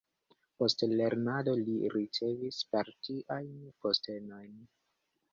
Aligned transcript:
Post 0.61 0.83
lernado 0.91 1.51
li 1.59 1.75
ricevis 1.95 2.57
partiajn 2.77 3.51
postenojn. 3.85 4.57